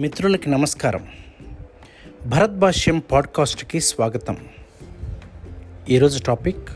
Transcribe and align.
మిత్రులకి 0.00 0.50
నమస్కారం. 0.50 1.06
భరత్ 2.26 2.52
భాష్యం 2.52 2.98
పాడ్కాస్ట్కి 2.98 3.80
స్వాగతం. 3.80 4.36
ఈరోజు 5.90 6.22
topic 6.22 6.68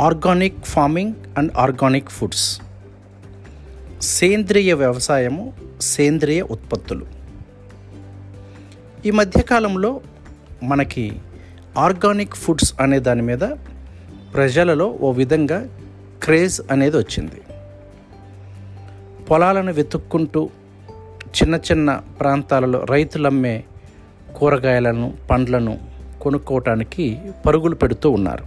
organic 0.00 0.64
farming 0.64 1.14
and 1.38 1.52
organic 1.56 2.10
foods. 2.10 2.60
సేంద్రియ 4.02 4.72
వ్యవసాయము 4.72 5.52
సేంద్రియ 5.80 6.42
ఉత్పత్తులు. 6.42 7.06
ఈ 9.06 9.10
మధ్యకాలంలో 9.10 10.00
మనకి 10.62 11.20
ఆర్గానిక్ 11.78 12.34
ఫుడ్స్ 12.34 12.74
అనే 12.80 12.98
దాని 12.98 13.22
మీద 13.22 13.42
ప్రజలలో 14.34 14.86
ఓ 14.86 15.12
విధంగా 15.12 15.68
క్రేజ్ 16.22 16.60
అనేది 16.70 16.96
వచ్చింది. 16.96 17.42
పొలాలను 19.24 19.72
వెతుక్కుంటూ 19.72 20.50
చిన్న 21.36 21.54
చిన్న 21.54 22.02
ప్రాంతాలలో 22.20 22.84
రైతులు 22.90 23.26
అమ్మే 23.26 23.64
కూరగాయలను 24.36 25.14
పండ్లను 25.30 25.78
కొనుక్కోవటానికి 26.20 27.18
పరుగులు 27.46 27.74
పెడుతూ 27.74 28.10
ఉన్నారు. 28.10 28.44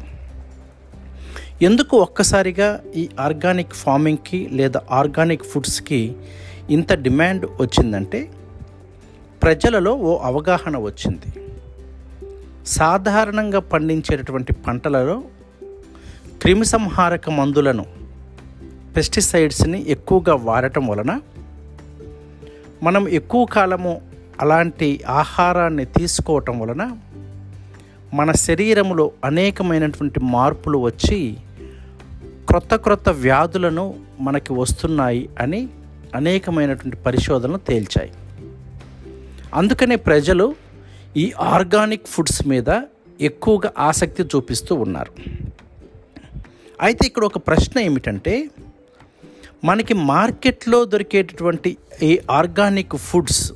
ఎందుకు 1.62 1.98
ఒక్కసారిగా 1.98 2.84
ఈ 2.95 3.09
ఆర్గానిక్ 3.20 3.73
ఫార్మింగ్కి 3.73 4.49
లేదా 4.52 4.81
ఆర్గానిక్ 4.91 5.43
ఫుడ్స్కి 5.43 6.15
ఇంత 6.70 6.93
డిమాండ్ 6.93 7.45
వచ్చిందంటే 7.45 8.29
ప్రజలలో 9.43 9.93
ఓ 9.93 10.17
అవగాహన 10.17 10.77
వచ్చింది. 10.77 11.29
సాధారణంగా 12.67 13.59
పండించేటటువంటి 13.59 14.53
పంటలలో 14.53 15.23
క్రిమిసంహారక 16.41 17.29
మందులను 17.29 17.85
పెస్టిసైడ్స్ని 18.98 19.85
ఎక్కువగా 19.90 20.35
వాడటం 20.35 20.87
వలన 20.87 21.21
మనం 22.84 23.08
ఎక్కువ 23.08 23.46
కాలము 23.46 24.02
అలాంటి 24.41 25.04
ఆహారాన్ని 25.04 25.85
తీసుకోవటం 25.85 26.60
వలన 26.60 26.98
మన 28.13 28.32
శరీరంలో 28.32 29.12
అనేకమైనటువంటి 29.26 30.20
మార్పులు 30.20 30.77
వచ్చి 30.77 31.38
క్రొత్త 32.48 32.76
క్రొత్త 32.76 33.10
వ్యాధులను 33.10 33.96
మనకి 34.20 34.54
వస్తున్నాయి 34.54 35.30
అని 35.40 35.68
అనేకమైనటువంటి 36.16 36.98
పరిశోధనలు 36.98 37.57
తేల్చాయి. 37.57 38.12
అందుకనే 39.54 39.96
ప్రజలు 39.96 40.55
ఈ 41.18 41.34
ఆర్గానిక్ 41.40 42.07
ఫుడ్స్ 42.07 42.48
మీద 42.48 42.82
ఎక్కువగా 43.22 43.72
ఆసక్తి 43.80 44.24
చూపిస్తూ 44.24 44.76
ఉన్నారు. 44.76 45.12
అయితే 46.82 47.07
ఇక్కడ 47.07 47.24
ఒక 47.24 47.38
ప్రశ్న 47.38 47.80
ఏమిటంటే 47.80 48.50
మనకి 49.63 49.93
మార్కెట్లో 49.93 50.85
దొరికేటటువంటి 50.85 51.77
ఈ 52.04 52.20
ఆర్గానిక్ 52.32 52.96
ఫుడ్స్ 52.96 53.54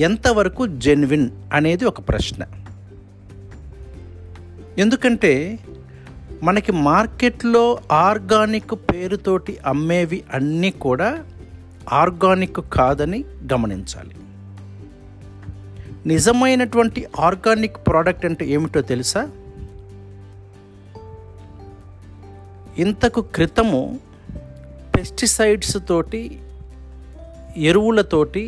ఎంతవరకు 0.00 0.66
జెన్విన్ 0.66 1.30
అనేది 1.52 1.84
ఒక 1.84 2.08
ప్రశ్న. 2.08 2.44
ఎందుకంటే 4.78 5.58
మనకి 6.42 6.72
మార్కెట్లో 6.72 7.78
ఆర్గానిక్ 7.92 8.74
పేరుతోటి 8.74 9.58
అమ్మేవి 9.66 10.24
అన్నీ 10.32 10.70
కూడా 10.70 11.24
ఆర్గానిక్ 11.92 12.56
కాదని 12.72 13.24
గమనించాలి. 13.52 14.16
నిజమైనటువంటి 16.06 17.06
ఆర్గానిక్ 17.20 17.76
ప్రోడక్ట్ 17.76 18.26
అంటే 18.26 18.46
ఏమిటో 18.46 18.82
తెలుసా? 18.82 19.30
ఇంతకు 22.78 23.20
క్రితము 23.20 24.00
పెస్టిసైడ్స్ 24.94 25.76
తోటి 25.88 26.22
ఎరువులతోటి 27.56 28.44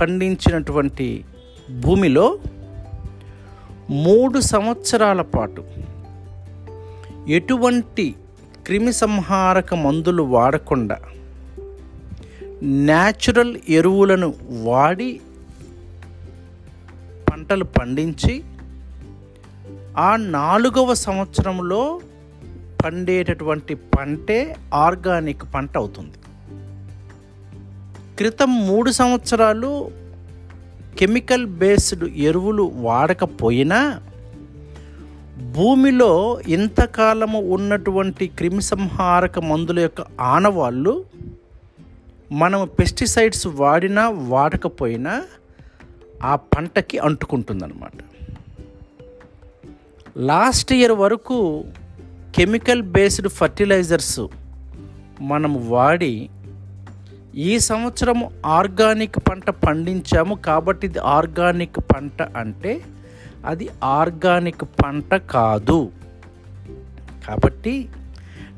పండించినటువంటి 0.00 1.08
భూమిలో 1.80 2.26
మూడు 3.90 4.38
సంవత్సరాల 4.40 5.20
పాటు 5.22 5.62
ఎటువంటి 7.28 8.06
క్రిమిసంహారక 8.66 9.74
మందులు 9.74 10.22
వాడకుండా 10.22 10.98
న్యాచురల్ 12.62 13.54
ఎరువులను 13.68 14.34
వాడి 14.62 15.10
పంటలు 17.32 17.64
పండించి 17.78 18.34
ఆ 19.98 20.16
నాలుగవ 20.16 20.94
సంవత్సరంలో 20.94 21.82
పండేటటువంటి 22.84 23.74
పంటే 23.74 24.56
ఆర్గానిక్ 24.74 25.42
పంట 25.54 25.76
అవుతుంది. 25.76 26.12
క్రితం 28.16 28.66
మూడు 28.66 28.90
సంవత్సరాలు 28.90 29.90
కెమికల్ 30.98 31.46
బేస్డ్ 31.46 32.04
ఎరువులు 32.04 32.62
వాడకపోయినా 32.62 34.02
భూమిలో 35.56 36.40
ఇంతకాలము 36.40 37.40
ఉన్నటువంటి 37.40 38.26
క్రిమిసంహారక 38.26 39.38
మందుల 39.38 39.78
యొక్క 39.78 40.06
ఆనవాళ్ళు 40.20 41.04
మనం 42.32 42.68
పెస్టిసైడ్స్ 42.78 43.46
వాడినా 43.46 44.08
వాడకపోయినా 44.08 45.22
ఆ 46.22 46.34
పంటకి 46.34 46.98
అంటుకుంటుందన్నమాట. 46.98 47.92
లాస్ట్ 50.16 50.72
ఇయర్ 50.72 50.92
వరకు 50.92 51.64
కెమికల్ 52.36 52.82
బేస్డ్ 52.82 53.28
ఫర్టిలైజర్స్ 53.28 54.20
మనం 55.20 55.70
వాడి 55.70 56.28
ఈ 57.34 57.58
సంవత్సరం 57.58 58.28
ఆర్గానిక్ 58.46 59.16
పంట 59.30 59.50
పండించాము 59.50 60.34
కాబట్టి 60.34 60.86
ఇది 60.86 60.98
ఆర్గానిక్ 60.98 61.76
పంట 61.76 62.22
అంటే 62.22 62.80
అది 63.46 63.68
ఆర్గానిక్ 63.84 64.62
పంట 64.62 65.14
కాదు. 65.14 65.92
కాబట్టి 67.28 67.88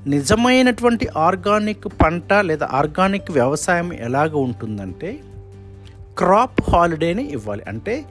నిజమైనటువంటి 0.06 1.08
ఆర్గానిక్ 1.16 1.84
పంట 2.02 2.32
లేదా 2.32 2.68
ఆర్గానిక్ 2.72 3.30
వ్యవసాయం 3.30 3.92
ఎలాగ 3.92 4.36
ఉంటుందంటే 4.36 5.20
క్రాప్ 6.18 6.70
హాలిడేని 6.70 7.30
ఇవ్వాలి. 7.30 7.62
అంటే 7.68 8.04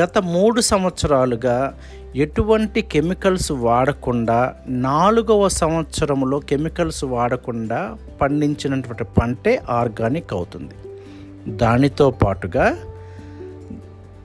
గత 0.00 0.18
మూడు 0.18 0.60
సంవత్సరాలుగా 0.60 1.78
ఎటువంటి 2.16 2.82
కెమికల్స్ 2.82 3.52
వాడకుండా 3.52 4.54
నాలుగవ 4.66 5.48
సంవత్సరంలో 5.48 6.38
కెమికల్స్ 6.38 7.04
వాడకుండా 7.04 7.96
పండించినటువంటి 8.20 9.04
పంటే 9.04 9.62
ఆర్గానిక్ 9.70 10.32
అవుతుంది. 10.32 10.74
దానితో 11.56 12.10
పాటుగా 12.10 12.76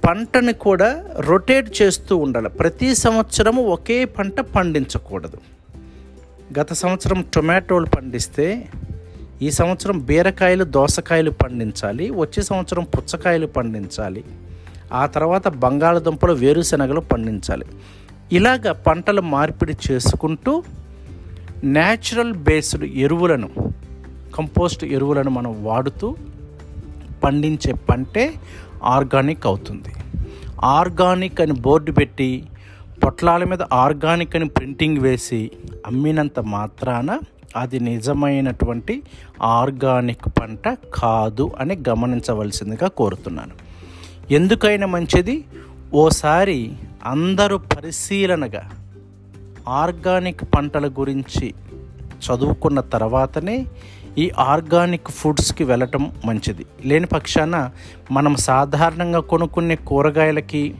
పంటని 0.08 0.54
కూడా 0.54 1.06
రొటేట్ 1.20 1.82
చేస్తూ 1.82 2.18
ఉండాలి. 2.18 2.50
ప్రతి 2.50 2.96
సంవత్సరము 2.96 3.62
ఒకే 3.62 4.06
పంట 4.06 4.40
పండించకూడదు. 4.40 5.38
గత 6.60 6.74
సంవత్సరం 6.74 7.26
టొమాటోలు 7.34 7.86
పండిస్తే 7.86 8.68
ఈ 9.42 9.52
సంవత్సరం 9.52 10.00
బీరకాయలు 10.00 10.64
దోసకాయలు 10.64 11.32
పండించాలి. 11.32 12.10
వచ్చే 12.10 12.44
సంవత్సరం 12.44 12.84
పుచ్చకాయలు 12.84 13.48
పండించాలి. 13.48 14.24
ఆ 14.94 15.06
తర్వాత 15.06 15.48
బంగాళదుంపలు 15.48 16.34
వేరుశనగలు 16.34 17.00
పండించాలి. 17.00 17.66
ఇలాగ 18.32 18.72
పంటలు 18.72 19.22
మార్పిడి 19.22 19.78
చేసుకుంటూ 19.92 20.64
న్యాచురల్ 21.64 22.34
బేస్డ్ 22.34 22.84
ఎరువులను 22.84 23.50
కంపోస్ట్ 24.36 24.84
ఎరువులను 24.84 25.30
మనం 25.30 25.64
వాడుతూ 25.64 26.16
పండించే 27.24 27.74
పంటే 27.74 28.34
ఆర్గానిక్ 28.84 29.46
అవుతుంది. 29.46 29.94
ఆర్గానిక్ 30.64 31.42
అని 31.42 31.52
బోర్డు 31.52 31.92
పెట్టి 31.92 32.44
పొట్లాల 33.04 33.44
మీద 33.44 33.62
ఆర్గానిక్ 33.62 34.36
అని 34.36 34.48
ప్రింటింగ్ 34.48 34.98
వేసి 34.98 35.52
అమ్మినంత 35.88 36.40
మాత్రాన 36.40 37.20
అది 37.56 37.80
నిజమైనటువంటి 37.80 39.04
ఆర్గానిక్ 39.42 40.26
పంట 40.40 40.78
కాదు 40.94 41.52
అని 41.60 41.84
గమనించవలసిందిగా 41.90 42.88
కోరుతున్నాను. 42.88 43.71
ఎందుకైనా 44.32 44.88
మంచిది? 44.88 45.44
ఓసారి 45.94 46.74
అందరూ 47.06 47.58
పరిశీలనగా 47.58 48.70
ఆర్గానిక్ 49.70 50.42
పంటల 50.56 50.88
గురించి 50.88 51.54
చదువుకున్న 52.26 52.82
తర్వాతనే 52.82 53.66
ఈ 54.18 54.32
ఆర్గానిక్ 54.40 55.08
ఫుడ్స్కి 55.08 55.64
వెళ్ళటం 55.64 56.12
మంచిది. 56.26 56.66
లేని 56.86 57.06
పక్షాన 57.06 57.72
మనం 58.12 58.36
సాధారణంగా 58.36 59.20
కొనుక్కునే 59.20 59.76
కూరగాయలకి 59.76 60.76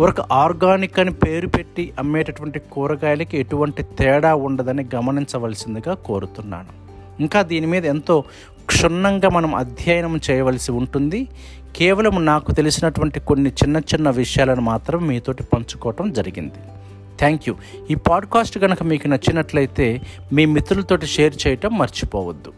ఒక 0.00 0.20
ఆర్గానిక్ 0.20 0.98
అని 0.98 1.12
పేరు 1.12 1.48
పెట్టి 1.48 1.92
అమ్మేటటువంటి 1.98 2.58
కూరగాయలకి 2.58 3.38
ఎటువంటి 3.38 3.82
తేడా 3.82 4.34
ఉండదని 4.34 4.86
గమనించవలసిందిగా 4.94 5.94
కోరుతున్నాను. 5.94 6.82
ఇంకా 7.20 7.42
దీని 7.42 7.66
మీద 7.66 7.86
ఎంతో 7.86 8.24
క్షుణ్ణంగా 8.82 9.28
మనం 9.28 9.54
అధ్యయనం 9.54 10.20
చేయవలసి 10.30 10.72
ఉంటుంది. 10.72 11.28
కేవలం 11.76 12.24
నాకు 12.24 12.52
తెలిసినటువంటి 12.52 13.20
కొన్ని 13.20 13.50
చిన్న 13.50 13.76
చిన్న 13.76 14.10
విషయాలను 14.10 14.60
మాత్రం 14.60 15.06
మీతోటి 15.06 15.42
పంచుకోవటం 15.42 16.12
జరిగింది. 16.12 16.58
Thank 17.18 17.42
you. 17.48 17.54
ఈ 17.90 17.94
పాడ్కాస్ట్ 17.94 18.58
కనుక 18.58 18.82
మీకు 18.82 19.08
నచ్చినట్లయితే 19.08 20.00
మీ 20.32 20.46
మిత్రులతోటి 20.46 21.06
షేర్ 21.06 21.34
చేయటం 21.46 21.78
మర్చిపోవద్దు. 21.78 22.52